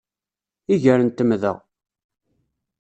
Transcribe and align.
Iger 0.73 0.99
n 1.03 1.09
temda 1.11 1.51